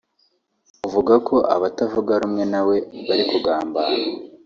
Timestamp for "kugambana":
3.31-3.91